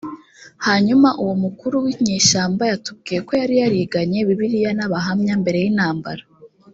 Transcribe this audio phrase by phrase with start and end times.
[0.65, 6.23] hanyuma uwo mukuru w inyeshyamba yatubwiye ko yari yariganye bibiliya n abahamya mbere y intambara